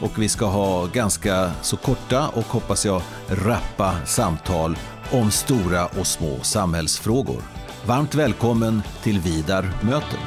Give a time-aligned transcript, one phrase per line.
[0.00, 4.76] och vi ska ha ganska så korta och hoppas jag rappa samtal
[5.12, 7.42] om stora och små samhällsfrågor.
[7.86, 10.18] Varmt välkommen till Vidar möter.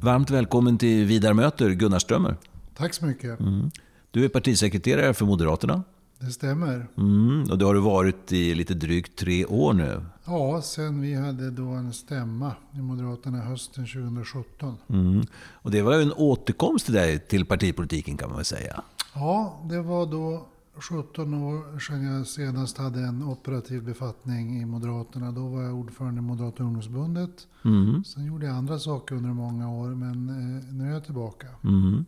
[0.00, 2.36] Varmt välkommen till Vidar möter, Gunnar Strömmer.
[2.76, 3.40] Tack så mycket.
[3.40, 3.70] Mm.
[4.10, 5.82] Du är partisekreterare för Moderaterna.
[6.20, 6.86] Det stämmer.
[6.96, 10.04] Mm, och det har du varit i lite drygt tre år nu.
[10.24, 14.76] Ja, sen vi hade då en stämma i Moderaterna hösten 2017.
[14.88, 15.22] Mm.
[15.52, 18.82] Och det var ju en återkomst till dig till partipolitiken kan man väl säga.
[19.14, 20.46] Ja, det var då
[20.80, 25.32] 17 år sedan jag senast hade en operativ befattning i Moderaterna.
[25.32, 27.46] Då var jag ordförande i Moderata ungdomsförbundet.
[27.64, 28.04] Mm.
[28.04, 31.46] Sen gjorde jag andra saker under många år, men eh, nu är jag tillbaka.
[31.64, 32.04] Mm.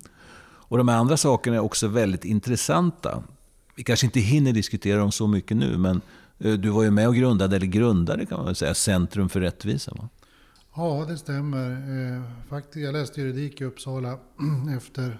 [0.70, 3.22] Och de här andra sakerna är också väldigt intressanta.
[3.80, 6.00] Vi kanske inte hinner diskutera dem så mycket nu, men
[6.38, 9.40] eh, du var ju med och grundade, eller grundade kan man väl säga, Centrum för
[9.40, 10.08] rättvisa va?
[10.74, 11.70] Ja, det stämmer.
[11.70, 14.18] Eh, faktiskt, jag läste juridik i Uppsala
[14.76, 15.18] efter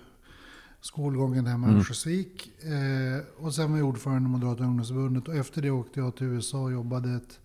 [0.81, 1.77] skolgången hemma i mm.
[1.77, 2.51] Örnsköldsvik.
[2.63, 5.29] Eh, och sen var jag ordförande i Moderata ungdomsförbundet.
[5.29, 7.39] Och efter det åkte jag till USA och jobbade ett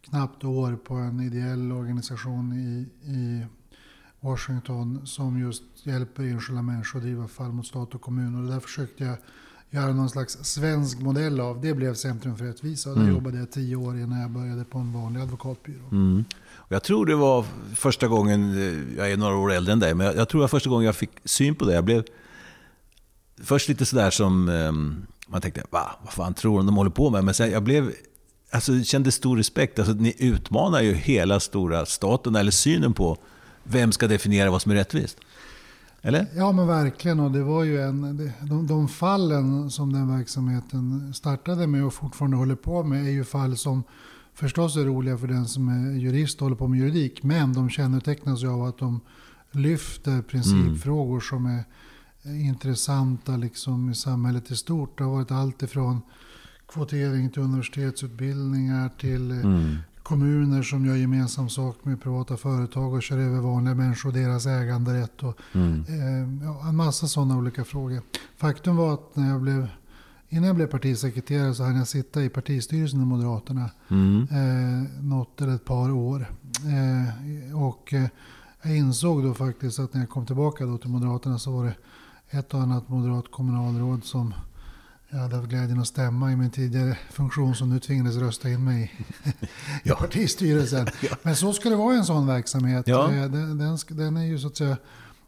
[0.00, 3.46] knappt år på en ideell organisation i, i
[4.20, 8.34] Washington som just hjälper enskilda människor att driva fall mot stat och kommun.
[8.34, 9.16] Och där försökte jag
[9.70, 11.60] göra någon slags svensk modell av.
[11.60, 12.90] Det blev Centrum för rättvisa.
[12.90, 13.14] Och där mm.
[13.14, 15.88] jobbade jag tio år innan jag började på en vanlig advokatbyrå.
[15.92, 16.24] Mm.
[16.68, 20.06] jag tror det var första gången, eh, jag är några år äldre än dig, men
[20.06, 21.74] jag, tror det var första gången jag fick syn på det.
[21.74, 22.04] Jag blev
[23.42, 27.10] först lite sådär som, um, man tänkte, va, vad fan tror de de håller på
[27.10, 27.24] med?
[27.24, 27.92] Men sen jag blev,
[28.50, 29.78] alltså kände stor respekt.
[29.78, 33.16] Alltså ni utmanar ju hela stora staten, eller synen på
[33.64, 35.18] vem ska definiera vad som är rättvist.
[36.02, 36.26] Eller?
[36.36, 37.20] Ja men verkligen.
[37.20, 42.36] Och det var ju en, de, de fallen som den verksamheten startade med och fortfarande
[42.36, 43.82] håller på med är ju fall som
[44.34, 47.22] förstås är roliga för den som är jurist och håller på med juridik.
[47.22, 49.00] Men de kännetecknas ju av att de
[49.50, 51.20] lyfter principfrågor mm.
[51.20, 51.64] som är
[52.48, 54.98] intressanta liksom i samhället i stort.
[54.98, 56.00] Det har varit allt ifrån
[56.68, 59.76] kvotering till universitetsutbildningar till mm
[60.10, 64.46] kommuner som gör gemensam sak med privata företag och kör över vanliga människor och deras
[64.46, 65.22] äganderätt.
[65.22, 65.84] Och, mm.
[65.88, 68.02] eh, ja, en massa sådana olika frågor.
[68.36, 69.68] Faktum var att när jag blev,
[70.28, 74.22] innan jag blev partisekreterare så hann jag sitta i partistyrelsen i Moderaterna mm.
[74.22, 76.26] eh, något eller ett par år.
[76.64, 78.06] Eh, och eh,
[78.62, 81.74] jag insåg då faktiskt att när jag kom tillbaka då till Moderaterna så var det
[82.38, 84.34] ett och annat moderat kommunalråd som
[85.10, 88.64] jag hade haft glädjen att stämma i min tidigare funktion som nu tvingades rösta in
[88.64, 88.92] mig
[89.24, 89.46] i
[89.82, 89.96] ja.
[89.96, 90.86] partistyrelsen.
[91.00, 91.16] ja.
[91.22, 92.88] Men så ska det vara i en sån verksamhet.
[92.88, 93.12] Ja.
[93.12, 94.76] Eh, den, den, den, är ju så att säga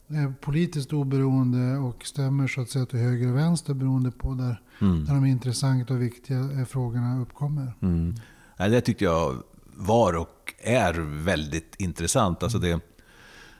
[0.09, 4.60] eh, politiskt oberoende och stämmer så att säga till höger och vänster beroende på där,
[4.81, 5.04] mm.
[5.04, 7.72] där de intressanta och viktiga eh, frågorna uppkommer.
[7.81, 8.14] Mm.
[8.56, 9.43] Det tyckte jag
[9.76, 10.93] var och är
[11.25, 12.43] väldigt intressant.
[12.43, 12.81] Alltså det,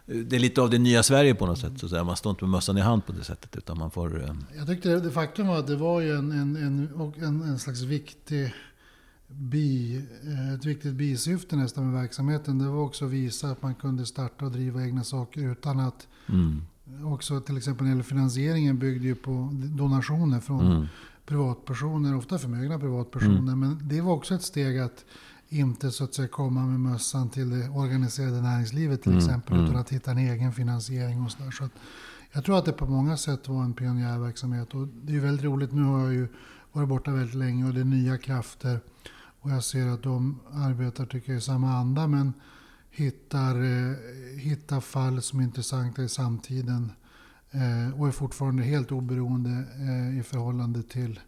[0.07, 1.73] det är lite av det nya Sverige på något sätt.
[1.77, 2.07] Så att.
[2.07, 3.57] Man står inte med mössan i hand på det sättet.
[3.57, 4.35] Utan man får, eh...
[4.57, 7.83] Jag tyckte det, det faktum var att det var ju en, en, en, en, slags
[7.83, 8.55] viktig
[9.27, 9.97] bi,
[10.27, 12.59] eh, ett viktigt bisyfte nästan med verksamheten.
[12.59, 16.09] Det var också att visa att man kunde starta och driva egna saker utan att
[16.29, 16.63] mm.
[17.05, 20.87] Också till exempel när finansieringen byggde ju på donationer från mm.
[21.27, 23.53] privatpersoner, ofta förmögna privatpersoner.
[23.53, 23.61] Mm.
[23.61, 25.05] Men det var också ett steg att
[25.53, 29.55] inte så att säga komma med mössan till det organiserade näringslivet till mm, exempel.
[29.55, 29.65] Mm.
[29.65, 31.51] Utan att hitta en egen finansiering och sådär.
[31.51, 31.69] Så
[32.33, 34.75] jag tror att det på många sätt var en pionjärverksamhet.
[34.75, 35.73] Och det är väldigt roligt.
[35.73, 36.29] Nu har jag ju
[36.73, 38.81] varit borta väldigt länge och det är nya krafter.
[39.41, 42.07] Och jag ser att de arbetar tycker jag, i samma anda.
[42.07, 42.33] Men
[42.91, 43.97] hittar, eh,
[44.39, 46.93] hittar fall som är intressanta i samtiden.
[47.51, 51.21] Eh, och är fortfarande helt oberoende eh, i förhållande till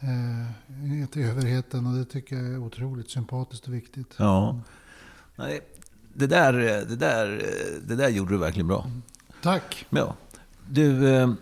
[0.00, 4.14] eh, till överheten och det tycker jag är otroligt sympatiskt och viktigt.
[4.16, 4.60] Ja.
[5.36, 5.60] Nej,
[6.14, 6.52] det, där,
[6.88, 7.42] det, där,
[7.86, 8.90] det där gjorde du verkligen bra.
[9.42, 9.86] Tack.
[9.90, 10.16] Ja.
[10.68, 11.32] Du, eh,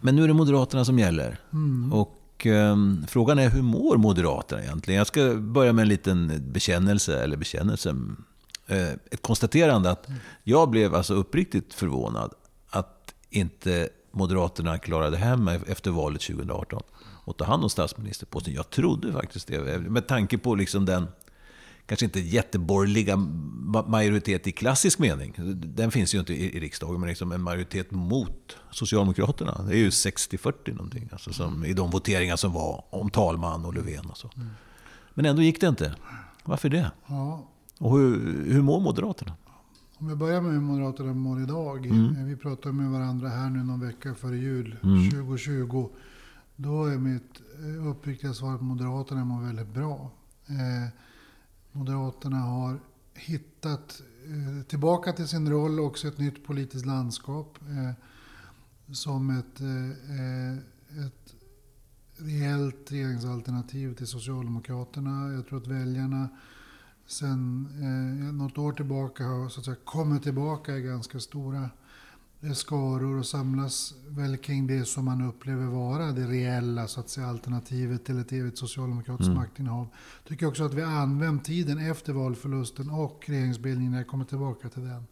[0.00, 1.38] men nu är det Moderaterna som gäller.
[1.52, 1.92] Mm.
[1.92, 2.76] Och eh,
[3.08, 4.98] frågan är hur mår Moderaterna egentligen?
[4.98, 7.96] Jag ska börja med en liten bekännelse, eller bekännelse.
[8.66, 10.08] Eh, ett konstaterande att
[10.44, 12.32] jag blev alltså uppriktigt förvånad
[12.70, 16.82] att inte Moderaterna klarade hem efter valet 2018
[17.24, 18.54] och ta hand om statsministerposten.
[18.54, 19.78] Jag trodde faktiskt det.
[19.78, 21.06] Med tanke på liksom den
[21.86, 23.16] kanske inte jätteborgerliga
[23.86, 25.34] majoritet i klassisk mening.
[25.54, 29.62] Den finns ju inte i, riksdagen, men liksom en majoritet mot Socialdemokraterna.
[29.62, 31.08] Det är ju 60-40 någonting.
[31.12, 34.30] Alltså som I de voteringar som var om talman och Löfven och så.
[35.14, 35.94] Men ändå gick det inte.
[36.44, 36.90] Varför det?
[37.06, 37.48] Ja.
[37.78, 39.32] Och hur, hur mår Moderaterna?
[39.98, 41.86] Om vi börjar med hur Moderaterna mår idag.
[41.86, 42.26] Mm.
[42.26, 45.10] Vi pratade med varandra här nu någon vecka före jul mm.
[45.10, 45.88] 2020.
[46.56, 50.10] Då är mitt eh, uppriktiga svar att Moderaterna mår väldigt bra.
[50.46, 50.88] Eh,
[51.72, 52.80] Moderaterna har
[53.14, 57.58] hittat eh, tillbaka till sin roll, också ett nytt politiskt landskap.
[57.60, 57.92] Eh,
[58.92, 60.58] som ett, eh, eh,
[61.06, 61.34] ett
[62.16, 65.32] reellt regeringsalternativ till Socialdemokraterna.
[65.32, 66.28] Jag tror att väljarna
[67.06, 71.70] sen eh, något år tillbaka har så att säga, kommit tillbaka i ganska stora
[72.54, 77.26] skaror och samlas väl kring det som man upplever vara det reella så att säga,
[77.26, 79.38] alternativet till ett evigt socialdemokratiskt mm.
[79.38, 79.88] maktinnehav.
[80.28, 84.82] Tycker också att vi använt tiden efter valförlusten och regeringsbildningen, när jag kommer tillbaka till
[84.82, 85.06] den,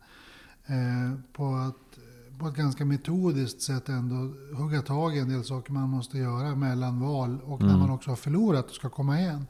[0.67, 1.99] eh, på, att,
[2.39, 6.55] på ett ganska metodiskt sätt ändå hugga tag i en del saker man måste göra
[6.55, 7.73] mellan val och mm.
[7.73, 9.47] när man också har förlorat och ska komma igen.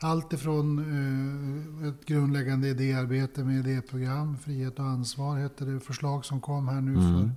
[0.00, 6.40] Allt ifrån eh, ett grundläggande idéarbete med idéprogram, frihet och ansvar hette det förslag som
[6.40, 7.02] kom här nu mm.
[7.02, 7.30] för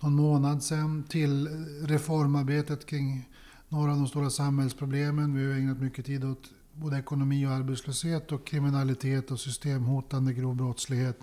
[0.00, 1.48] någon månad sedan, till
[1.82, 3.28] reformarbetet kring
[3.68, 5.34] några av de stora samhällsproblemen.
[5.34, 10.56] Vi har ägnat mycket tid åt både ekonomi och arbetslöshet och kriminalitet och systemhotande grov
[10.56, 11.20] brottslighet.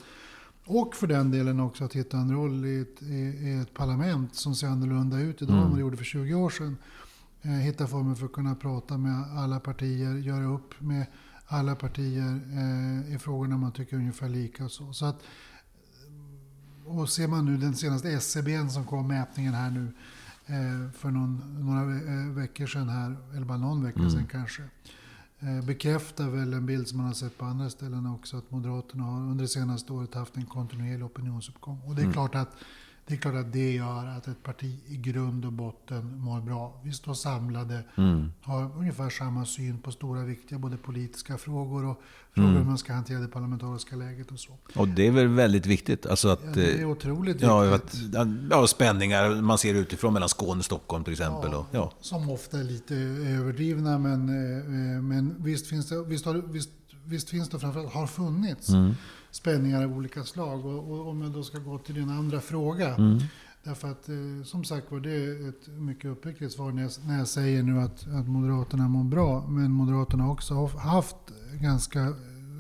[0.65, 4.35] Och för den delen också att hitta en roll i ett, i, i ett parlament
[4.35, 5.63] som ser annorlunda ut idag mm.
[5.63, 6.77] än vad det gjorde för 20 år sedan.
[7.45, 11.05] Eh, hitta former för att kunna prata med alla partier, göra upp med
[11.45, 14.65] alla partier eh, i frågorna man tycker ungefär lika.
[14.65, 14.93] Och, så.
[14.93, 15.23] Så att,
[16.85, 19.93] och ser man nu den senaste SCB som kom, mätningen här nu
[20.45, 21.85] eh, för någon, några
[22.33, 24.11] veckor sedan här, eller bara någon vecka mm.
[24.11, 24.63] sedan kanske,
[25.67, 29.19] bekräftar väl en bild som man har sett på andra ställen också, att Moderaterna har
[29.19, 31.81] under det senaste året haft en kontinuerlig opinionsuppgång.
[31.85, 32.13] Och det är mm.
[32.13, 32.57] klart att
[33.07, 36.81] det är klart att det gör att ett parti i grund och botten mår bra.
[36.83, 38.31] Vi står samlade, mm.
[38.41, 42.01] har ungefär samma syn på stora viktiga både politiska frågor och
[42.33, 42.61] frågor mm.
[42.61, 44.51] hur man ska hantera det parlamentariska läget och så.
[44.75, 46.05] Och det är väl väldigt viktigt?
[46.05, 48.15] Alltså att, ja, det är otroligt ja, viktigt.
[48.15, 51.51] Att, ja, spänningar man ser utifrån mellan Skåne och Stockholm till exempel.
[51.51, 51.91] Ja, och, ja.
[52.01, 56.69] Som ofta är lite överdrivna, men, eh, men visst finns det, visst har, visst,
[57.05, 58.69] visst finns det framförallt har funnits.
[58.69, 58.95] Mm
[59.35, 60.65] spänningar av olika slag.
[60.65, 62.95] Och, och, om jag då ska gå till din andra fråga.
[62.95, 63.19] Mm.
[63.63, 67.17] Därför att eh, som sagt var det är ett mycket uppriktigt svar när jag, när
[67.17, 69.47] jag säger nu att, att Moderaterna mår bra.
[69.47, 71.15] Men Moderaterna har också haft
[71.61, 71.99] ganska,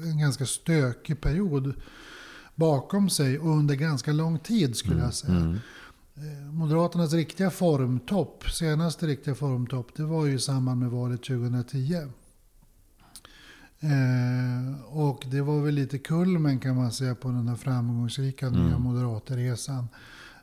[0.03, 1.73] en ganska stökig period
[2.55, 5.37] bakom sig och under ganska lång tid skulle jag säga.
[5.37, 5.59] Mm.
[6.15, 11.95] Eh, Moderaternas riktiga formtopp, senaste riktiga formtopp, det var ju i samband med valet 2010.
[13.79, 18.65] Eh, och det var väl lite kulmen kan man säga på den här framgångsrika mm.
[18.65, 19.87] nya moderaterresan.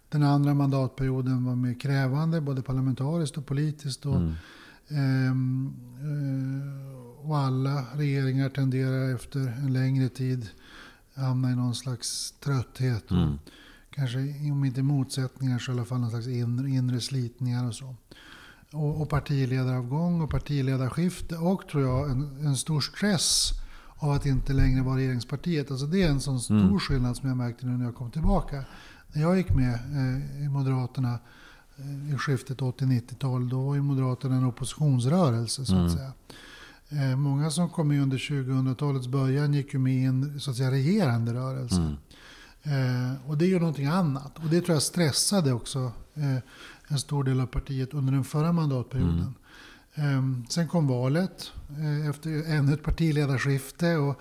[0.09, 4.07] Den andra mandatperioden var mer krävande både parlamentariskt och politiskt.
[4.07, 4.35] Och, mm.
[4.89, 10.49] Ehm, eh, och alla regeringar tenderar efter en längre tid
[11.15, 13.11] hamna i någon slags trötthet.
[13.11, 13.39] Mm.
[13.91, 14.19] kanske
[14.53, 17.95] om inte motsättningar så i alla fall någon slags inre, inre slitningar och så
[18.73, 23.53] och, och partiledaravgång och partiledarskifte och tror jag en, en stor stress
[23.97, 25.71] av att inte längre vara regeringspartiet.
[25.71, 26.81] Alltså det är en sån stor mm.
[26.81, 28.65] skillnad som jag märkte nu när jag kom tillbaka.
[29.13, 31.19] När jag gick med eh, i Moderaterna
[31.77, 35.91] eh, i skiftet 80-90-tal, då var ju Moderaterna en oppositionsrörelse så att mm.
[35.91, 36.13] säga.
[36.89, 40.57] Eh, många som kom med under 2000-talets början gick ju med i en så att
[40.57, 41.77] säga, regerande rörelse.
[41.77, 41.97] Mm.
[42.63, 44.39] Eh, och det är ju någonting annat.
[44.39, 45.93] Och det tror jag stressade också
[46.89, 49.35] en stor del av partiet under den förra mandatperioden.
[49.95, 50.45] Mm.
[50.49, 54.21] Sen kom valet eh, efter ännu ett partiledarskifte och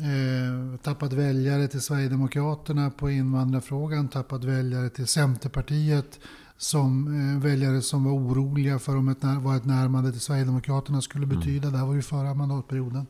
[0.00, 6.20] eh, tappat väljare till Sverigedemokraterna på invandrarfrågan, tappat väljare till Centerpartiet
[6.56, 11.24] som eh, väljare som var oroliga för om ett, vad ett närmande till Sverigedemokraterna skulle
[11.24, 11.38] mm.
[11.38, 11.68] betyda.
[11.68, 11.72] Mm.
[11.72, 13.06] Det här var ju förra mandatperioden.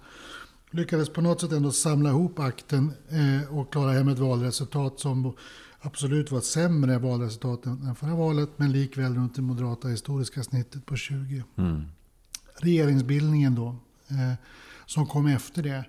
[0.71, 5.35] Lyckades på något sätt ändå samla ihop akten eh, och klara hem ett valresultat som
[5.81, 10.87] absolut var ett sämre valresultat än förra valet, men likväl runt det moderata historiska snittet
[10.87, 11.45] på 20.
[11.57, 11.83] Mm.
[12.61, 13.77] Regeringsbildningen då,
[14.09, 14.35] eh,
[14.87, 15.85] som kom efter det.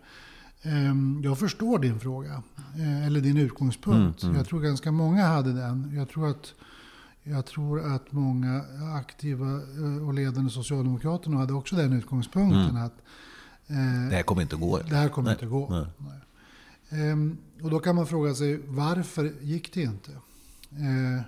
[0.62, 2.44] Eh, jag förstår din fråga,
[2.76, 4.24] eh, eller din utgångspunkt.
[4.24, 4.38] Mm, mm.
[4.38, 5.96] Jag tror ganska många hade den.
[5.96, 6.54] Jag tror att,
[7.24, 8.62] jag tror att många
[8.98, 12.70] aktiva eh, och ledande socialdemokrater hade också den utgångspunkten.
[12.70, 12.84] Mm.
[12.84, 12.98] att
[13.68, 14.78] eh, Det här kommer inte att gå.
[14.78, 15.34] Det här kommer Nej.
[15.34, 15.70] inte att gå.
[15.70, 16.22] Nej.
[16.92, 20.12] Ehm, och då kan man fråga sig varför gick det inte?
[20.72, 21.22] Ehm,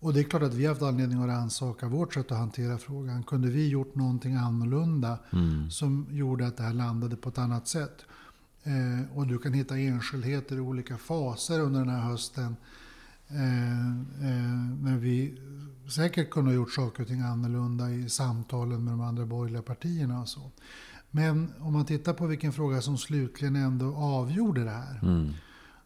[0.00, 2.78] och det är klart att vi har haft anledning att rannsaka vårt sätt att hantera
[2.78, 3.22] frågan.
[3.22, 5.70] Kunde vi gjort någonting annorlunda mm.
[5.70, 8.04] som gjorde att det här landade på ett annat sätt?
[8.62, 12.56] Eh, och du kan hitta enskildheter i olika faser under den här hösten.
[13.28, 13.88] Eh,
[14.28, 15.38] eh, men vi
[15.88, 20.20] säkert kunde ha gjort saker och ting annorlunda i samtalen med de andra borgerliga partierna
[20.20, 20.50] och så.
[21.10, 25.00] Men om man tittar på vilken fråga som slutligen ändå avgjorde det här.
[25.02, 25.32] Mm.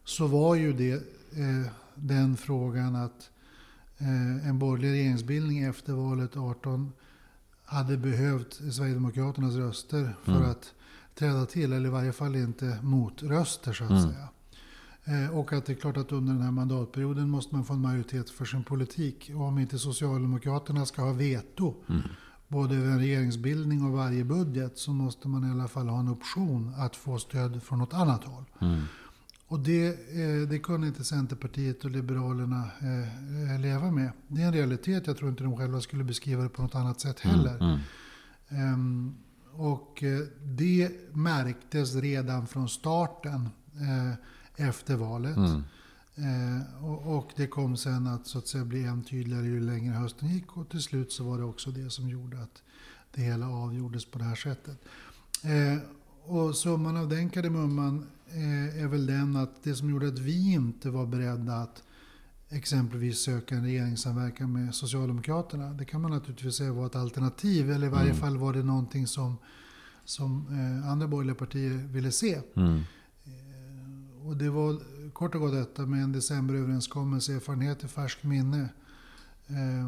[0.03, 0.93] Så var ju det
[1.39, 3.29] eh, den frågan att
[3.97, 6.91] eh, en borgerlig regeringsbildning efter valet 18
[7.65, 10.51] hade behövt Sverigedemokraternas röster för mm.
[10.51, 10.73] att
[11.15, 14.03] träda till, eller i varje fall inte motröster så att mm.
[14.03, 14.27] säga.
[15.03, 17.81] Eh, och att det är klart att under den här mandatperioden måste man få en
[17.81, 19.31] majoritet för sin politik.
[19.35, 22.01] Och om inte Socialdemokraterna ska ha veto, mm.
[22.51, 26.09] Både över en regeringsbildning och varje budget, så måste man i alla fall ha en
[26.09, 28.43] option att få stöd från något annat håll.
[28.61, 28.81] Mm.
[29.47, 34.11] Och det, eh, det kunde inte Centerpartiet och Liberalerna eh, leva med.
[34.27, 36.99] Det är en realitet, jag tror inte de själva skulle beskriva det på något annat
[36.99, 37.57] sätt mm, heller.
[37.59, 37.79] Mm,
[38.49, 39.15] mm.
[39.53, 40.03] Och
[40.43, 45.37] det märktes redan från starten eh, efter valet.
[46.21, 49.93] Eh, och, och, det kom sen att, så att säga, bli än tydligare ju längre
[49.93, 50.57] hösten gick.
[50.57, 52.63] Och till slut så var det också det som gjorde att
[53.11, 54.77] det hela avgjordes på det här sättet.
[55.43, 55.77] Eh,
[56.23, 60.53] och summan av den kardemumman eh, är väl den att det som gjorde att vi
[60.53, 61.83] inte var beredda att
[62.49, 65.73] exempelvis söka en regeringssamverkan med Socialdemokraterna.
[65.73, 68.17] Det kan man naturligtvis säga var ett alternativ, eller i varje mm.
[68.17, 69.37] fall var det någonting som,
[70.05, 72.41] som eh, andra borgerliga partier ville se.
[72.55, 72.81] Mm.
[73.25, 74.79] Eh, och det var
[75.13, 78.69] kort och gott detta med en decemberöverenskommelse, erfarenhet i färskt minne.
[79.47, 79.87] Eh,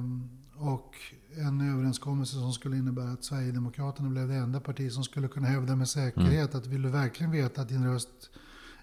[0.55, 0.95] och
[1.37, 5.75] en överenskommelse som skulle innebära att Sverigedemokraterna blev det enda parti som skulle kunna hävda
[5.75, 6.61] med säkerhet mm.
[6.61, 8.29] att vill du verkligen veta att din röst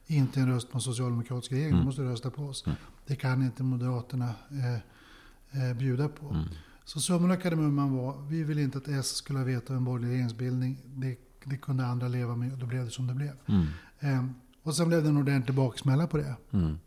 [0.06, 1.80] inte är en röst på en socialdemokratisk regering, mm.
[1.80, 2.66] du måste rösta på oss.
[2.66, 2.78] Mm.
[3.06, 6.28] Det kan inte Moderaterna eh, eh, bjuda på.
[6.28, 6.44] Mm.
[6.84, 10.10] Så summan av kardemumman var, vi vill inte att S skulle ha vetat en borgerlig
[10.10, 10.78] regeringsbildning.
[10.84, 13.32] Det, det, kunde andra leva med och då blev det som det blev.
[13.46, 13.66] Mm.
[14.00, 14.24] Eh,
[14.62, 16.34] och sen blev det en ordentlig baksmälla på det.
[16.52, 16.78] Mm.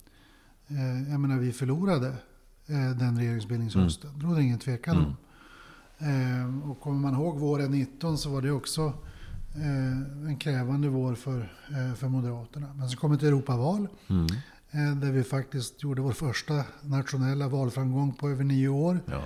[0.68, 2.08] Eh, jag menar, vi förlorade
[2.68, 4.10] eh, den regeringsbildningshösten.
[4.10, 4.22] Mm.
[4.22, 5.16] Det råder ingen tvekan om.
[5.98, 6.62] Mm.
[6.62, 8.94] Eh, och kommer man ihåg våren 19 så var det också
[9.56, 11.54] eh, en krävande vår för,
[11.96, 12.74] för Moderaterna.
[12.74, 13.88] Men så kom ett Europaval.
[14.08, 14.28] Mm.
[15.00, 19.00] Där vi faktiskt gjorde vår första nationella valframgång på över nio år.
[19.06, 19.22] Ja.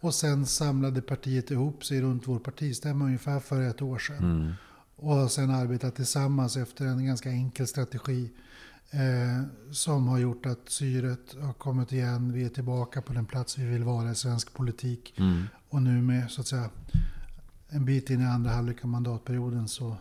[0.00, 4.54] Och sen samlade partiet ihop sig runt vår partistämma ungefär för ett år sedan.
[4.96, 8.30] Och har sen arbetat tillsammans efter en ganska enkel strategi.
[8.90, 12.32] Eh, som har gjort att syret har kommit igen.
[12.32, 15.14] Vi är tillbaka på den plats vi vill vara i svensk politik.
[15.16, 15.44] Mm.
[15.68, 16.70] Och nu med så att säga
[17.68, 19.96] en bit in i andra halvlek av mandatperioden så,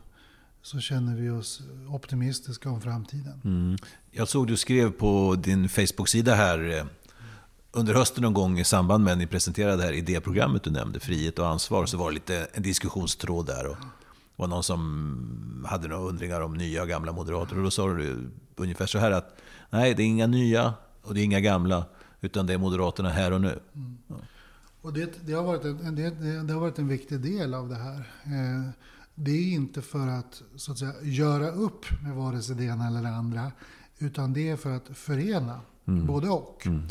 [0.62, 3.42] så känner vi oss optimistiska om framtiden.
[3.44, 3.78] Mm.
[4.12, 6.86] Jag såg du skrev på din Facebook-sida här eh,
[7.72, 11.00] under hösten någon gång i samband med att ni presenterade det här idéprogrammet du nämnde,
[11.00, 13.68] Frihet och ansvar, så var det lite en diskussionstråd där.
[13.68, 13.78] Och
[14.44, 17.58] var någon som hade några undringar om nya och gamla moderater.
[17.58, 21.22] Och då sa du ungefär så här att nej, det är inga nya och det
[21.22, 21.86] är inga gamla,
[22.22, 23.60] utan det är Moderaterna här och nu.
[23.76, 23.98] Mm.
[24.08, 24.16] Ja.
[24.82, 26.10] Och det, det, har varit en, det,
[26.44, 28.00] det, har varit en viktig del av det här.
[28.24, 28.70] Eh,
[29.16, 32.88] det är inte för att, så att säga, göra upp med vare sig det ena
[32.88, 33.52] eller det andra.
[33.98, 36.06] Utan det är för att förena, mm.
[36.06, 36.68] både och.
[36.68, 36.84] Mm.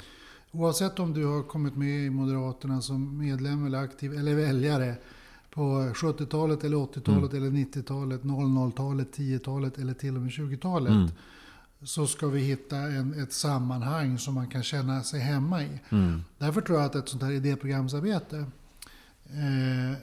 [0.50, 4.97] Oavsett om du har kommit med i Moderaterna som medlem eller aktiv eller väljare
[5.54, 7.37] på 70-talet eller 80-talet mm.
[7.42, 10.92] eller 90-talet, 00-talet, 10-talet eller till och med 20-talet.
[10.92, 11.09] Mm
[11.85, 15.80] så ska vi hitta en, ett sammanhang som man kan känna sig hemma i.
[15.90, 16.23] Mm.
[16.38, 18.47] Därför tror jag att ett sånt här idéprogramsarbete,
[19.26, 19.99] eh,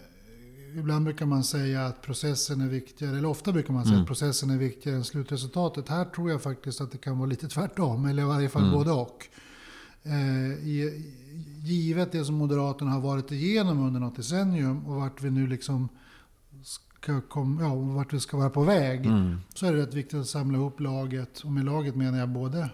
[0.79, 4.01] ibland brukar man säga att processen är viktigare, eller ofta brukar man säga mm.
[4.01, 5.89] att processen är viktigare än slutresultatet.
[5.89, 8.73] Här tror jag faktiskt att det kan vara lite tvärtom, eller i varje fall mm.
[8.73, 9.27] både och.
[10.03, 10.69] Eh,
[11.63, 15.89] givet det som Moderaterna har varit igenom under något decennium och vart vi nu liksom
[16.63, 19.05] ska kom, ja, vart vi ska vara på väg.
[19.05, 19.37] Mm.
[19.53, 21.39] Så är det rätt viktigt att samla ihop laget.
[21.39, 22.69] Och med laget menar jag både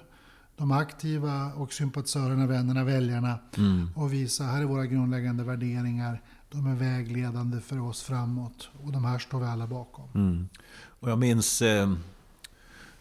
[0.57, 3.39] de aktiva och sympatisörerna, vännerna, väljarna.
[3.57, 3.89] Mm.
[3.95, 6.21] Och visa, här är våra grundläggande värderingar.
[6.49, 8.69] De är vägledande för oss framåt.
[8.83, 10.09] Och de här står vi alla bakom.
[10.15, 10.49] Mm.
[10.99, 11.93] Och jag minns eh,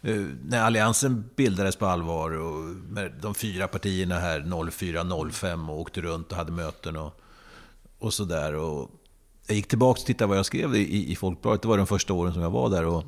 [0.04, 2.30] Eh, när Alliansen bildades på allvar.
[2.30, 7.20] Och med de fyra partierna här 04-05 och åkte runt och hade möten och,
[7.98, 8.52] och sådär
[9.46, 11.62] jag gick tillbaka och tittade vad jag skrev i, i Folkbladet.
[11.62, 12.84] Det var de första åren som jag var där.
[12.84, 13.04] Och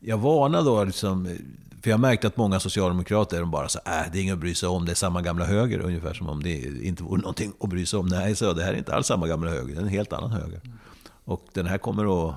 [0.00, 1.38] jag varnade då, liksom,
[1.82, 4.54] för jag märkte att många socialdemokrater de bara sa äh, det är inget att bry
[4.54, 5.80] sig om, det är samma gamla höger.
[5.80, 8.06] Ungefär som om det inte vore någonting att bry sig om.
[8.06, 10.30] Nej, så det här är inte alls samma gamla höger, det är en helt annan
[10.30, 10.60] höger.
[11.24, 12.34] Och den här kommer att,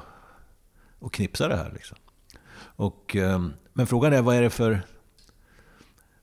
[1.01, 1.71] att knipsa det här.
[1.73, 1.97] Liksom.
[2.59, 4.81] Och, ehm, men frågan är, vad är det för,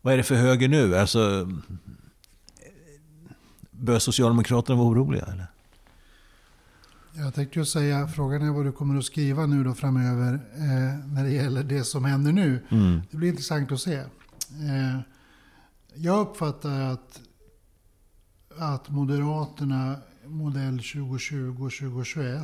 [0.01, 0.97] vad är det för höger nu?
[0.97, 1.51] Alltså,
[3.71, 5.25] bör Socialdemokraterna vara oroliga?
[5.25, 5.47] Eller?
[7.13, 11.13] Jag tänkte ju säga, frågan är vad du kommer att skriva nu då framöver eh,
[11.13, 12.63] när det gäller det som händer nu.
[12.69, 13.01] Mm.
[13.11, 13.95] Det blir intressant att se.
[13.95, 15.01] Eh,
[15.95, 17.21] jag uppfattar att,
[18.59, 22.43] att Moderaterna modell 2020-2021 eh,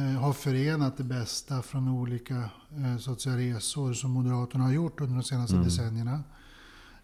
[0.00, 5.00] har förenat det bästa från olika eh, så att säga, resor som Moderaterna har gjort
[5.00, 5.64] under de senaste mm.
[5.64, 6.22] decennierna.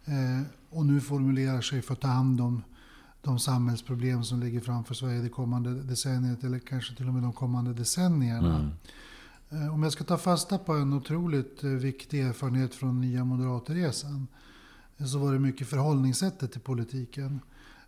[0.04, 2.62] Eh, och nu formulerar sig för att ta hand om
[3.22, 7.32] de samhällsproblem som ligger framför Sverige det kommande decenniet eller kanske till och med de
[7.32, 8.56] kommande decennierna.
[9.50, 9.72] Mm.
[9.72, 14.26] Om jag ska ta fasta på en otroligt viktig erfarenhet från nya moderatresan
[15.06, 17.40] så var det mycket förhållningssättet till politiken.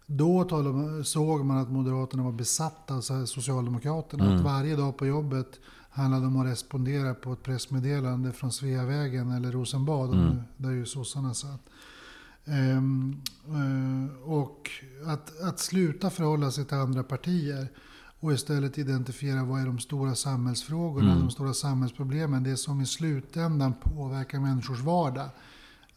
[0.06, 4.25] Då talade, såg man att Moderaterna var besatta av Socialdemokraterna.
[4.25, 4.37] Mm.
[4.37, 9.52] Att varje dag på jobbet handlade om att respondera på ett pressmeddelande från Sveavägen eller
[9.52, 10.37] Rosenbad, mm.
[10.56, 11.61] där ju sossarna satt.
[12.44, 14.71] Ehm, eh, och
[15.06, 17.68] att, att sluta förhålla sig till andra partier
[18.21, 21.21] och istället identifiera vad är de stora samhällsfrågorna, mm.
[21.21, 25.28] de stora samhällsproblemen, det som i slutändan påverkar människors vardag.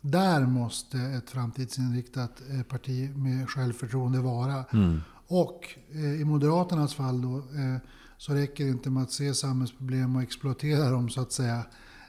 [0.06, 4.66] Där måste ett framtidsinriktat eh, parti med självförtroende vara.
[4.74, 5.02] Mm.
[5.28, 7.78] Och eh, i Moderaternas fall då, eh,
[8.18, 11.66] så räcker det inte med att se samhällsproblem och exploatera dem så att säga.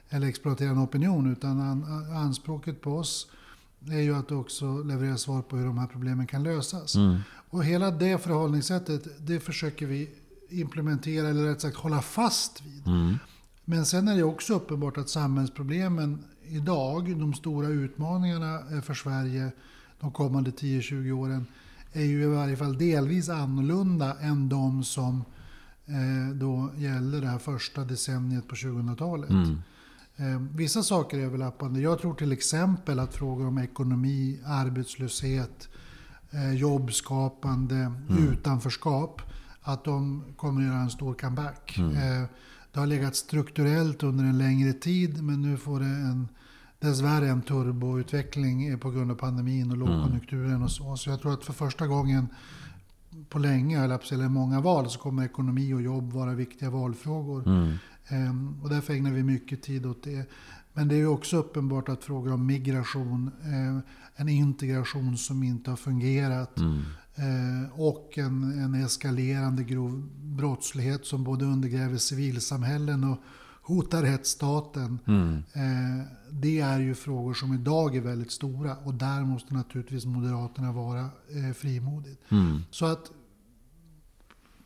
[0.09, 1.31] Eller exploatera en opinion.
[1.31, 1.83] Utan
[2.15, 3.27] anspråket på oss
[3.91, 6.95] är ju att också leverera svar på hur de här problemen kan lösas.
[6.95, 7.17] Mm.
[7.49, 10.09] Och hela det förhållningssättet det försöker vi
[10.49, 12.87] implementera, eller rätt sagt hålla fast vid.
[12.87, 13.15] Mm.
[13.65, 19.51] Men sen är det också uppenbart att samhällsproblemen idag, de stora utmaningarna eh, för Sverige
[19.99, 21.45] de kommande 10-20 åren,
[21.93, 25.23] är ju i varje fall delvis annorlunda än de som
[25.85, 29.29] eh, då gäller det här första decenniet på 2000-talet.
[29.29, 29.61] Mm.
[30.15, 31.79] Eh, vissa saker är överlappande.
[31.79, 35.69] Jag tror till exempel att frågor om ekonomi, arbetslöshet,
[36.55, 38.31] jobbskapande, mm.
[38.31, 39.21] utanförskap,
[39.61, 41.77] att de kommer att göra en stor comeback.
[41.77, 42.27] Mm.
[42.77, 46.27] Det har legat strukturellt under en längre tid men nu får det en,
[46.79, 50.97] dessvärre en turboutveckling på grund av pandemin och lågkonjunkturen och så.
[50.97, 52.27] Så jag tror att för första gången
[53.29, 57.47] på länge, eller många val, så kommer ekonomi och jobb vara viktiga valfrågor.
[57.47, 57.73] Mm.
[58.07, 60.29] Ehm, och därför ägnar vi mycket tid åt det.
[60.73, 65.77] Men det är också uppenbart att frågor om migration, eh, en integration som inte har
[65.77, 66.83] fungerat mm.
[67.17, 73.17] Eh, och en, en eskalerande grov brottslighet som både undergräver civilsamhällen och
[73.61, 74.99] hotar rättsstaten.
[75.07, 75.43] Mm.
[75.53, 80.71] Eh, det är ju frågor som idag är väldigt stora och där måste naturligtvis Moderaterna
[80.71, 80.99] vara
[81.29, 82.21] eh, frimodigt.
[82.31, 82.61] Mm.
[82.71, 83.11] Så att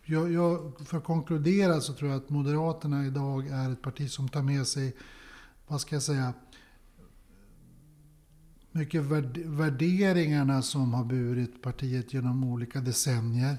[0.06, 4.30] jag, jag, för att konkludera så tror jag att Moderaterna idag är ett parti som
[4.30, 4.96] tar med sig,
[5.68, 6.34] vad ska jag säga,
[8.72, 9.04] mycket
[9.46, 13.58] värderingarna som har burit partiet genom olika decennier.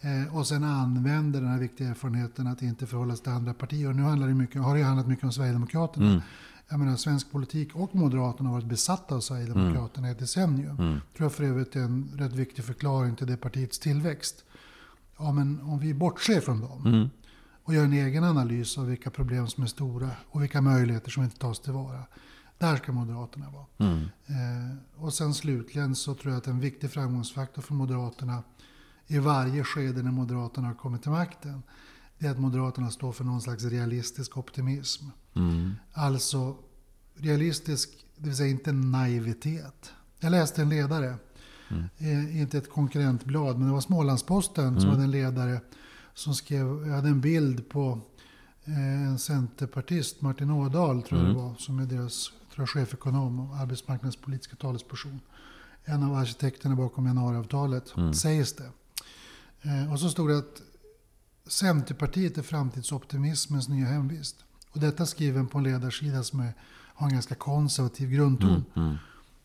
[0.00, 3.88] Eh, och sen använder den här viktiga erfarenheten att inte förhålla sig till andra partier.
[3.88, 6.06] Och nu handlar det mycket, har det handlat mycket om Sverigedemokraterna.
[6.06, 6.20] Mm.
[6.68, 10.08] Jag menar, svensk politik och Moderaterna har varit besatta av Sverigedemokraterna mm.
[10.08, 10.78] i ett decennium.
[10.78, 11.00] Mm.
[11.16, 14.44] tror jag för övrigt är en rätt viktig förklaring till det partiets tillväxt.
[15.18, 17.10] Ja, men om vi bortser från dem mm.
[17.64, 21.24] och gör en egen analys av vilka problem som är stora och vilka möjligheter som
[21.24, 22.02] inte tas tillvara.
[22.58, 23.90] Där ska Moderaterna vara.
[23.90, 24.00] Mm.
[24.26, 28.42] Eh, och sen slutligen så tror jag att en viktig framgångsfaktor för Moderaterna
[29.06, 31.62] i varje skede när Moderaterna har kommit till makten.
[32.18, 35.04] Det är att Moderaterna står för någon slags realistisk optimism.
[35.34, 35.74] Mm.
[35.92, 36.56] Alltså
[37.14, 39.92] realistisk, det vill säga inte naivitet.
[40.20, 41.16] Jag läste en ledare,
[41.68, 41.84] mm.
[41.98, 44.80] eh, inte ett konkurrentblad, men det var Smålandsposten mm.
[44.80, 45.60] som hade en ledare
[46.14, 48.00] som skrev, hade en bild på
[48.64, 51.44] eh, en centerpartist, Martin Ådahl tror jag det mm.
[51.44, 55.20] var, som är deras jag, chefekonom och arbetsmarknadspolitiska talesperson.
[55.84, 58.14] En av arkitekterna bakom januariavtalet, mm.
[58.14, 58.70] sägs det.
[59.62, 60.62] Eh, och så stod det att
[61.46, 64.36] Centerpartiet är framtidsoptimismens nya hemvist.
[64.70, 66.52] Och detta skriven på en ledarsida som är,
[66.94, 68.64] har en ganska konservativ grundton.
[68.74, 68.96] Mm, mm.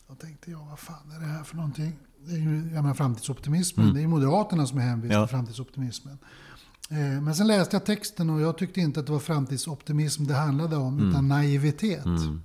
[0.08, 1.92] Då tänkte jag, vad fan är det här för någonting?
[2.26, 3.96] Det är ju, jag menar, framtidsoptimismen, mm.
[3.96, 5.26] det är Moderaterna som är hemvist ja.
[5.26, 6.18] för framtidsoptimismen.
[6.90, 10.34] Eh, men sen läste jag texten och jag tyckte inte att det var framtidsoptimism det
[10.34, 11.10] handlade om, mm.
[11.10, 12.04] utan naivitet.
[12.04, 12.42] Mm.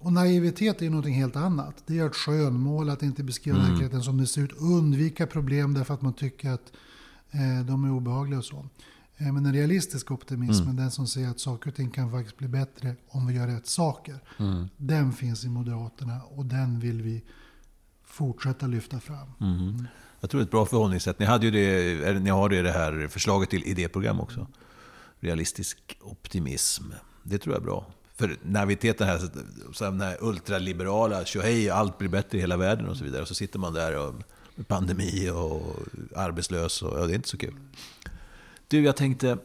[0.00, 1.82] Och naivitet är ju någonting helt annat.
[1.86, 3.70] Det är att skönmåla, att inte beskriva mm.
[3.70, 4.52] verkligheten som det ser ut.
[4.52, 6.72] Undvika problem därför att man tycker att
[7.30, 8.66] eh, de är obehagliga och så.
[9.16, 10.76] Eh, men den realistiska optimismen, mm.
[10.76, 13.66] den som säger att saker och ting kan faktiskt bli bättre om vi gör rätt
[13.66, 14.18] saker.
[14.38, 14.68] Mm.
[14.76, 17.22] Den finns i Moderaterna och den vill vi
[18.04, 19.28] fortsätta lyfta fram.
[19.40, 19.86] Mm.
[20.20, 21.18] Jag tror det är ett bra förhållningssätt.
[21.18, 24.46] Ni, hade ju det, ni har det, det här förslaget till idéprogram också.
[25.20, 26.84] Realistisk optimism.
[27.22, 27.86] Det tror jag är bra.
[28.20, 29.18] För naiviteten här,
[29.72, 33.22] så den här ultraliberala, tjohej, allt blir bättre i hela världen och så vidare.
[33.22, 34.14] Och så sitter man där och,
[34.54, 35.76] med pandemi och
[36.16, 37.54] arbetslös och ja, det är inte så kul.
[38.68, 39.38] Du, jag tänkte,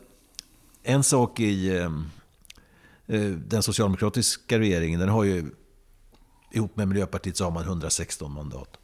[0.83, 1.91] en sak i eh,
[3.07, 5.45] eh, den socialdemokratiska regeringen, den har ju
[6.51, 8.77] ihop med Miljöpartiet så har man 116 mandat.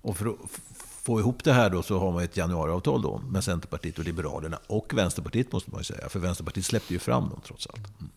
[0.00, 0.36] Och för att
[0.78, 4.58] få ihop det här då så har man ett januariavtal då med Centerpartiet och Liberalerna
[4.66, 6.08] och Vänsterpartiet måste man ju säga.
[6.08, 8.00] För Vänsterpartiet släppte ju fram dem trots allt.
[8.00, 8.10] Mm.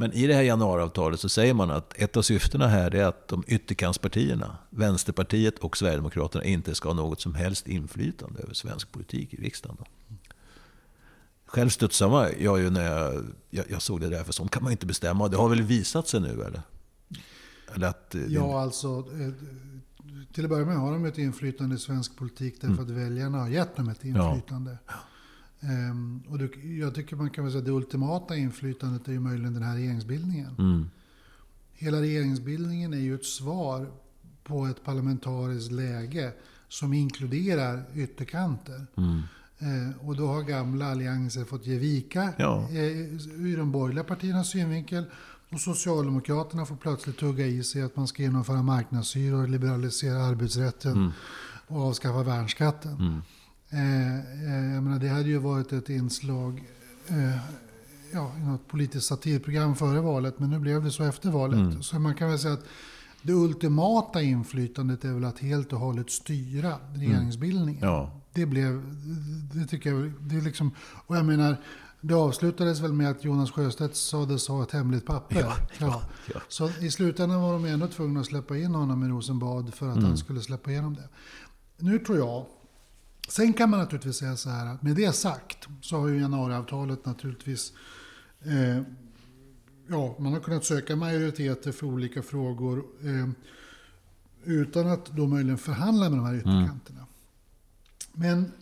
[0.00, 3.28] Men i det här januariavtalet så säger man att ett av syftena här är att
[3.28, 9.34] de ytterkantspartierna, Vänsterpartiet och Sverigedemokraterna, inte ska ha något som helst inflytande över svensk politik
[9.34, 9.76] i riksdagen.
[9.78, 9.84] Då.
[11.46, 14.72] Själv studsade jag ju när jag, jag, jag, såg det där, för sånt kan man
[14.72, 15.28] inte bestämma.
[15.28, 16.62] Det har väl visat sig nu eller?
[17.74, 19.32] eller att, ja, alltså eh,
[20.34, 22.84] till att börja med har de ett inflytande i svensk politik därför mm.
[22.84, 24.78] att väljarna har gett dem ett inflytande.
[24.86, 24.92] Ja.
[25.62, 29.54] Um, och det, jag tycker man kan säga att det ultimata inflytandet är ju möjligen
[29.54, 30.54] den här regeringsbildningen.
[30.58, 30.90] Mm.
[31.72, 33.90] Hela regeringsbildningen är ju ett svar
[34.44, 36.32] på ett parlamentariskt läge
[36.68, 38.86] som inkluderar ytterkanter.
[38.96, 39.22] Mm.
[39.58, 42.68] Eh, och då har gamla allianser fått ge vika ja.
[42.70, 42.76] eh,
[43.40, 45.04] ur de borgerliga partiernas synvinkel.
[45.52, 51.10] Och Socialdemokraterna får plötsligt tugga i sig att man ska genomföra marknadshyror, liberalisera arbetsrätten mm.
[51.66, 53.22] och avskaffa värnskatten.
[53.70, 56.64] Eh, eh, jag menar, det hade ju varit ett inslag
[57.08, 57.36] eh,
[58.12, 61.58] ja, i något politiskt satirprogram före valet, men nu blev det så efter valet.
[61.58, 61.82] Mm.
[61.82, 62.64] Så man kan väl säga att
[63.22, 67.82] det ultimata inflytandet är väl att helt och hållet styra regeringsbildningen.
[67.82, 67.94] Mm.
[67.94, 68.20] Ja.
[68.32, 68.82] Det blev,
[69.54, 70.70] det tycker jag, det är liksom,
[71.06, 71.56] och jag menar,
[72.00, 75.40] det avslutades väl med att Jonas Sjöstedt sades ha ett hemligt papper.
[75.40, 76.02] Ja, ja,
[76.34, 76.40] ja.
[76.48, 79.96] Så i slutändan var de ändå tvungna att släppa in honom i Rosenbad för att
[79.96, 80.08] mm.
[80.08, 81.08] han skulle släppa igenom det.
[81.78, 82.46] Nu tror jag,
[83.30, 87.06] sen kan man naturligtvis säga så här att med det sagt så har ju januariavtalet
[87.06, 87.72] naturligtvis
[88.44, 88.82] eh,
[89.88, 93.28] ja, man har kunnat söka majoriteter för olika frågor eh,
[94.44, 96.40] utan att då möjligen förhandla med de här mm.
[96.40, 96.98] ytterkanterna.
[96.98, 97.08] Mm.
[98.12, 98.52] Men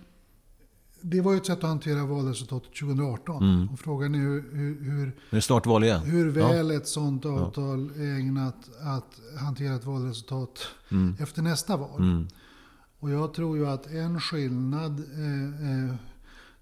[1.00, 3.42] det var ju ett sätt att hantera valresultatet 2018.
[3.42, 3.68] Mm.
[3.68, 6.00] Och frågan är hur, hur, hur, snart val igen.
[6.00, 6.76] hur väl ja.
[6.76, 8.02] ett sånt avtal ja.
[8.02, 10.58] är ägnat att hantera ett valresultat
[10.90, 11.16] mm.
[11.20, 12.26] efter nästa val.
[13.00, 15.94] Och jag tror ju att en skillnad eh, eh,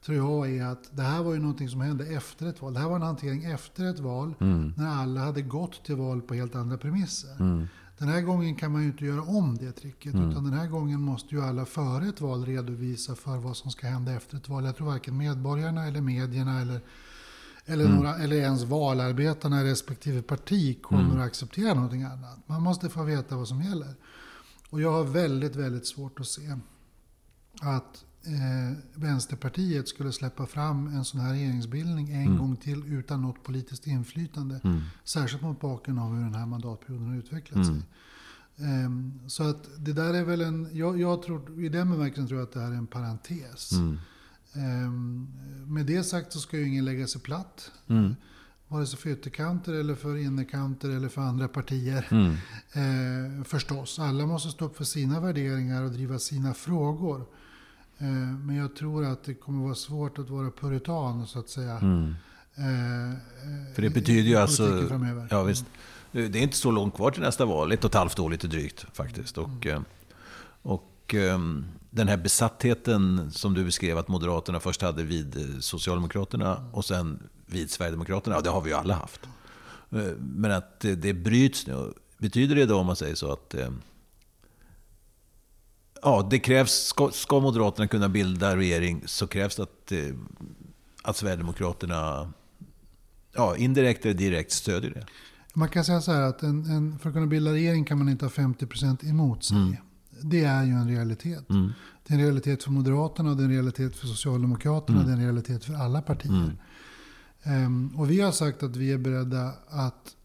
[0.07, 2.75] tror jag är att det här var ju någonting som hände efter ett val.
[2.75, 4.73] Det här var en hantering efter ett val mm.
[4.77, 7.37] när alla hade gått till val på helt andra premisser.
[7.41, 7.67] Mm.
[7.99, 10.15] Den här gången kan man ju inte göra om det tricket.
[10.15, 10.31] Mm.
[10.31, 13.87] Utan den här gången måste ju alla före ett val redovisa för vad som ska
[13.87, 14.65] hända efter ett val.
[14.65, 16.81] Jag tror varken medborgarna eller medierna eller,
[17.67, 17.97] eller, mm.
[17.97, 21.19] några, eller ens valarbetarna i respektive parti kommer mm.
[21.19, 22.39] att acceptera någonting annat.
[22.47, 23.95] Man måste få veta vad som gäller.
[24.71, 26.57] Och jag har väldigt, väldigt svårt att se
[27.61, 32.39] att eh, Vänsterpartiet skulle släppa fram en sån här regeringsbildning en mm.
[32.39, 34.61] gång till utan något politiskt inflytande.
[34.65, 34.81] Mm.
[35.05, 37.83] Särskilt mot bakgrund av hur den här mandatperioden har utvecklat sig.
[38.59, 42.41] Um, så att det där är väl en, jag, jag, tror, i den bemärkelsen tror
[42.41, 43.73] jag att det här är en parentes.
[43.73, 45.33] Um,
[45.67, 47.73] med det sagt så ska ju ingen lägga sig platt.
[48.69, 48.79] Mm.
[48.79, 52.07] Vare sig för ytterkanter eller för innerkanter eller för andra partier.
[52.11, 52.33] Mm.
[52.73, 57.27] Eh, förstås, alla måste stå upp för sina värderingar och driva sina frågor.
[57.99, 58.07] Eh,
[58.45, 61.79] men jag tror att det kommer vara svårt att vara puritan så att säga.
[61.79, 62.15] Mm.
[62.55, 64.87] Eh, För det betyder ju alltså...
[64.89, 65.29] Framöver.
[65.31, 65.67] Ja, visst.
[66.13, 67.73] Det är inte så långt kvar till nästa val.
[67.73, 69.39] Ett och ett halvt år lite drygt faktiskt.
[69.39, 69.85] Och, mm.
[70.63, 76.85] och ehm, den här besattheten som du beskrev att Moderaterna först hade vid Socialdemokraterna och
[76.85, 78.37] sen vid Sverigedemokraterna.
[78.37, 79.21] Ja, det har vi ju alla haft.
[80.19, 81.93] Men att det bryts nu.
[82.19, 83.55] Betyder det då om man säger så att
[86.03, 89.99] ja, det krävs, ska, ska Moderaterna kunna bilda regering så krävs det att, eh,
[91.03, 92.33] att Sverigedemokraterna
[93.33, 95.07] ja, indirekt eller direkt stödjer det.
[95.55, 98.09] Man kan säga så här att en, en, för att kunna bilda regering kan man
[98.09, 99.57] inte ha 50% emot sig.
[99.57, 99.77] Mm.
[100.23, 101.51] Det är ju en realitet.
[101.51, 101.73] Mm.
[102.07, 105.07] Det är en realitet för Moderaterna, det är en realitet för Socialdemokraterna, mm.
[105.07, 106.57] det är en realitet för alla partier.
[107.47, 110.17] Um, och vi har sagt att vi är beredda att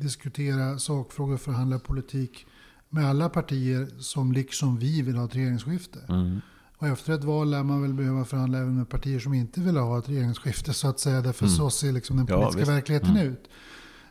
[0.00, 2.46] diskutera sakfrågor, förhandla politik
[2.88, 5.98] med alla partier som liksom vi vill ha ett regeringsskifte.
[6.08, 6.40] Mm.
[6.78, 9.76] Och efter ett val lär man väl behöva förhandla även med partier som inte vill
[9.76, 11.20] ha ett regeringsskifte så att säga.
[11.20, 11.56] Därför mm.
[11.56, 13.32] så ser liksom den politiska ja, verkligheten mm.
[13.32, 13.50] ut.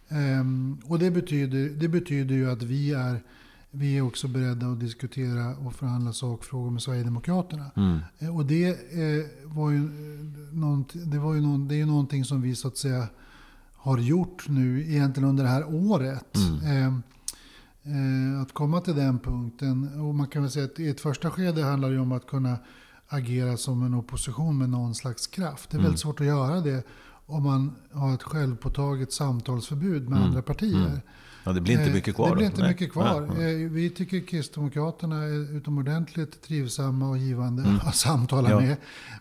[0.10, 3.24] Um, och det betyder, det betyder ju att vi är,
[3.72, 7.72] vi är också beredda att diskutera och förhandla sakfrågor med Sverigedemokraterna.
[7.76, 8.00] Mm.
[8.22, 9.90] Uh, och det, uh, var ju
[11.06, 13.08] det, var ju någon, det är ju någonting som vi så att säga
[13.74, 16.38] har gjort nu egentligen under det här året.
[16.88, 17.04] Um,
[17.84, 20.02] Eh, att komma till den punkten.
[20.02, 22.58] Och man kan väl säga att i ett första skede handlar det om att kunna
[23.08, 25.70] agera som en opposition med någon slags kraft.
[25.70, 25.98] Det är väldigt mm.
[25.98, 26.88] svårt att göra det
[27.26, 30.30] om man har ett självpåtaget samtalsförbud med mm.
[30.30, 31.02] andra partier.
[31.44, 32.30] Ja, det blir inte mycket kvar.
[32.30, 33.30] Det blir inte mycket kvar.
[33.38, 33.68] Nej.
[33.68, 37.80] Vi tycker Kristdemokraterna är utomordentligt trivsamma och givande mm.
[37.84, 38.60] att samtala ja.
[38.60, 38.78] med.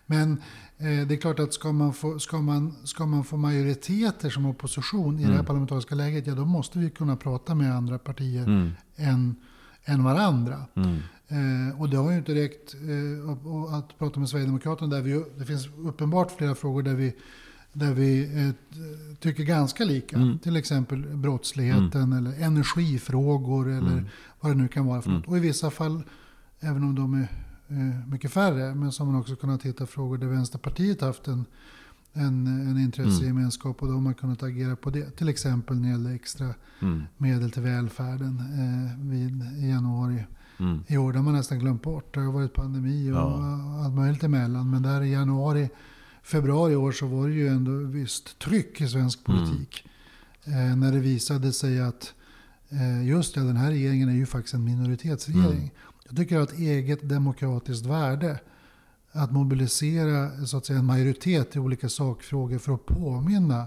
[0.06, 0.40] Men
[0.80, 4.46] Eh, det är klart att ska man, få, ska, man, ska man få majoriteter som
[4.46, 5.20] opposition i mm.
[5.20, 5.46] det här mm.
[5.46, 8.70] parlamentariska läget, ja då måste vi kunna prata med andra partier mm.
[8.96, 9.36] än,
[9.84, 10.64] än varandra.
[10.74, 10.96] Mm.
[11.28, 14.96] Eh, och det har ju inte räckt eh, att prata med Sverigedemokraterna.
[14.96, 17.14] Där vi, det finns uppenbart flera frågor där vi,
[17.72, 18.54] där vi eh,
[19.20, 20.16] tycker ganska lika.
[20.16, 20.38] Mm.
[20.38, 22.18] Till exempel brottsligheten mm.
[22.18, 25.26] eller energifrågor eller vad det nu kan vara för något.
[25.26, 26.02] Och i vissa fall,
[26.60, 27.28] även om de är
[27.70, 28.74] Eh, mycket färre.
[28.74, 31.44] Men som man också kunnat hitta frågor där Vänsterpartiet haft en,
[32.12, 35.10] en, en intressegemenskap och då har man kunnat agera på det.
[35.10, 37.02] Till exempel när det gäller extra mm.
[37.16, 40.24] medel till välfärden eh, vid, i januari.
[40.58, 40.84] Mm.
[40.86, 42.14] I år har man nästan glömt bort.
[42.14, 43.84] Det har varit pandemi och ja.
[43.84, 44.70] allt möjligt emellan.
[44.70, 45.70] Men där i januari,
[46.22, 49.44] februari i år så var det ju ändå visst tryck i svensk mm.
[49.44, 49.84] politik.
[50.44, 50.70] Mm.
[50.70, 52.14] Eh, när det visade sig att
[52.68, 55.58] eh, just det, den här regeringen är ju faktiskt en minoritetsregering.
[55.58, 55.70] Mm.
[56.08, 58.38] Jag tycker att eget demokratiskt värde
[59.12, 63.66] att mobilisera så att säga, en majoritet i olika sakfrågor för att påminna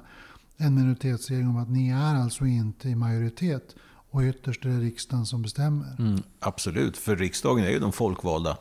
[0.57, 3.75] en minoritetsregering om att ni är alltså inte i majoritet.
[4.11, 5.95] Och ytterst är det riksdagen som bestämmer.
[5.99, 8.57] Mm, absolut, för riksdagen är ju de folkvalda.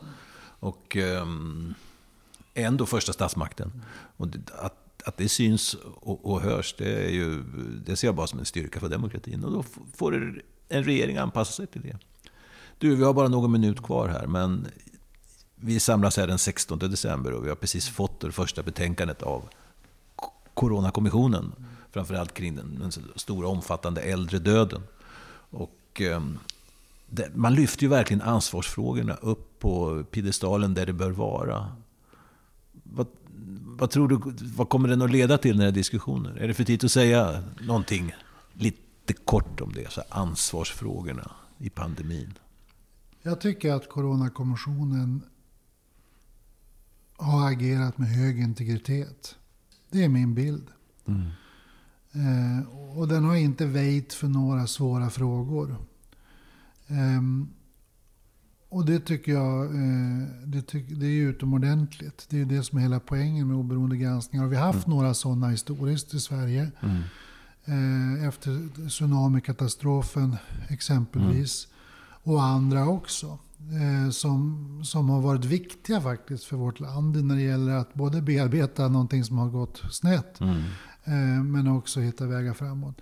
[0.61, 1.74] Och um,
[2.64, 3.83] ändå första statsmakten.
[4.16, 4.27] Och
[4.59, 7.42] att, att det syns och, och hörs, det, är ju,
[7.87, 9.44] det ser jag bara som en styrka för demokratin.
[9.44, 11.99] Och då får en regering anpassa sig till det.
[12.79, 14.66] Du, vi har bara någon minut kvar här, men
[15.55, 19.49] vi samlas här den 16 december och vi har precis fått det första betänkandet av
[20.55, 21.53] Coronakommissionen.
[21.90, 24.83] Framförallt kring den, den stora omfattande äldredöden.
[25.51, 26.23] Och, eh,
[27.07, 31.73] det, man lyfter ju verkligen ansvarsfrågorna upp på piedestalen där det bör vara.
[32.94, 33.07] Vad,
[33.79, 34.20] vad tror du,
[34.57, 36.38] vad kommer den att leda till, den här diskussionen?
[36.38, 38.12] Är det för tidigt att säga någonting
[38.53, 39.90] lite kort om det?
[39.90, 42.38] Så ansvarsfrågorna i pandemin.
[43.22, 45.22] Jag tycker att Coronakommissionen
[47.16, 49.37] har agerat med hög integritet.
[49.90, 50.66] Det är min bild.
[51.07, 51.31] Mm.
[52.12, 55.76] Eh, och den har inte väjt för några svåra frågor.
[56.87, 57.22] Eh,
[58.70, 62.26] och det tycker jag eh, det, tyck, det är utomordentligt.
[62.28, 64.44] Det är det som är hela poängen med oberoende granskningar.
[64.44, 64.98] Och vi har haft mm.
[64.98, 66.70] några sådana historiskt i Sverige.
[66.80, 67.02] Mm.
[67.64, 70.37] Eh, efter tsunamikatastrofen
[70.68, 71.66] exempelvis.
[71.66, 71.80] Mm
[72.22, 73.38] och andra också.
[73.72, 78.22] Eh, som, som har varit viktiga faktiskt för vårt land när det gäller att både
[78.22, 81.52] bearbeta någonting som har gått snett mm.
[81.52, 82.96] men också hitta vägar framåt.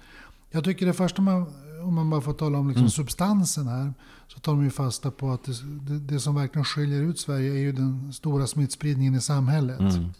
[0.51, 1.47] Jag tycker det första man,
[1.83, 2.91] om man bara får tala om liksom mm.
[2.91, 3.95] substansen här,
[4.29, 7.53] så tar de ju fasta på att det, det, det, som verkligen skiljer ut Sverige
[7.53, 9.81] är ju den stora smittspridningen i samhället.
[9.81, 10.11] Mm.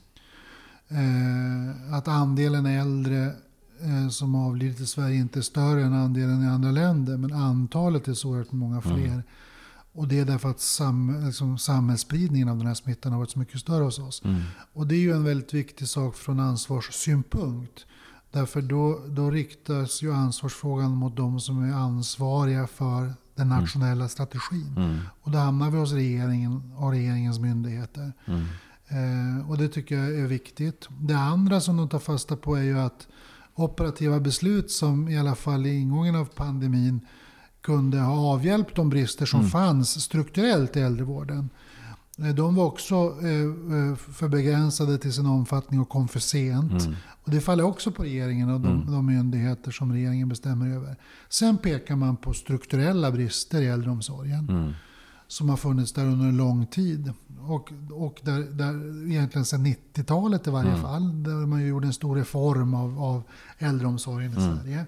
[0.89, 3.35] Eh, att andelen äldre
[3.81, 7.17] Eh, som avlidit i Sverige inte är större än andelen i andra länder.
[7.17, 9.07] Men antalet är så oerhört många fler.
[9.07, 9.23] Mm.
[9.93, 13.39] Och det är därför att sam, liksom, samhällsspridningen av den här smittan har varit så
[13.39, 14.25] mycket större hos oss.
[14.25, 14.43] Mm.
[14.73, 17.87] Och det är ju en väldigt viktig sak från ansvarssynpunkt.
[18.31, 23.61] Därför då, då riktas ju ansvarsfrågan mot de som är ansvariga för den mm.
[23.61, 24.09] nationella mm.
[24.09, 24.75] strategin.
[24.77, 24.99] Mm.
[25.21, 28.13] Och då hamnar vi hos regeringen och regeringens myndigheter.
[28.27, 28.45] Mm.
[28.89, 30.89] Eh, och det tycker jag är viktigt.
[31.01, 33.07] Det andra som de tar fasta på är ju att
[33.55, 37.01] operativa beslut som i alla fall i ingången av pandemin
[37.61, 39.51] kunde ha avhjälpt de brister som mm.
[39.51, 41.51] fanns strukturellt i äldrevården.
[42.37, 46.83] De var också eh, eh, för begränsade till sin omfattning och kom för sent.
[46.83, 46.97] Mm.
[47.25, 48.93] Och det faller också på regeringen och de, mm.
[48.93, 50.97] de myndigheter som regeringen bestämmer över.
[51.29, 54.49] Sen pekar man på strukturella brister i äldreomsorgen.
[54.49, 54.73] Mm
[55.29, 57.13] som har funnits där under en lång tid.
[57.41, 60.83] Och, och där, där egentligen sedan 90-talet i varje mm.
[60.83, 63.23] fall, där man gjorde en stor reform av, av
[63.59, 64.57] äldreomsorgen i mm.
[64.57, 64.87] Sverige.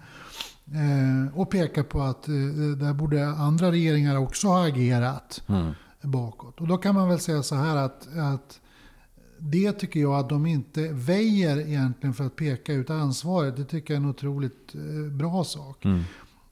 [0.72, 2.34] Eh, och pekar på att eh,
[2.78, 5.72] där borde andra regeringar också ha agerat mm.
[6.02, 6.60] Bakåt.
[6.60, 8.60] Och då kan man väl säga så här att, att
[9.38, 13.56] det tycker jag att de inte väjer egentligen för att peka ut ansvaret.
[13.56, 15.84] Det tycker jag är en otroligt eh, bra sak.
[15.84, 16.00] Mm.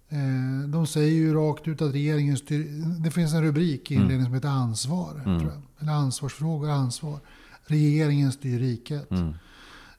[0.09, 2.85] Eh, de säger ju rakt ut att regeringen styr...
[3.05, 4.05] Det finns en rubrik i mm.
[4.05, 5.23] inledningen som heter ansvar.
[5.27, 5.49] Mm.
[5.79, 7.21] Eller ansvarsfrågor, ansvar.
[7.63, 9.11] Regeringen styr riket.
[9.11, 9.35] Mm.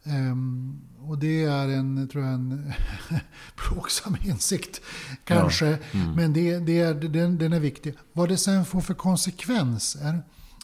[0.03, 2.73] Um, och det är en, tror jag, en
[3.55, 4.81] plågsam insikt
[5.23, 5.65] kanske.
[5.65, 5.77] Ja.
[5.91, 6.11] Mm.
[6.11, 7.93] Men det, det är, den, den är viktig.
[8.13, 10.21] Vad det sen får för konsekvenser?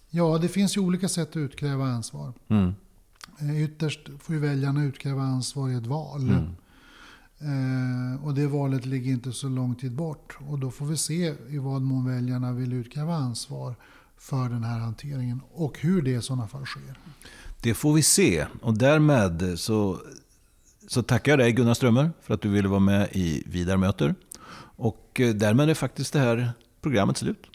[0.10, 2.34] Ja, det finns ju olika sätt att utkräva ansvar.
[2.48, 2.76] Mm.
[3.40, 6.30] Eh, ytterst får ju väljarna utkräva ansvar i ett val.
[6.30, 6.56] Mm.
[7.40, 10.38] Eh, och det valet ligger inte så lång tid bort.
[10.48, 13.76] Och då får vi se i vad mån väljarna vill utkräva ansvar
[14.18, 16.98] för den här hanteringen och hur det i sådana fall sker.
[17.66, 18.46] Det får vi se.
[18.62, 20.02] Och därmed så
[20.88, 24.16] så tackar jag dig Gunnar Strömmer för att du ville vara med i Vidar möter.
[24.76, 26.52] Och eh, därmed är faktiskt det här
[26.82, 27.46] programmet slut.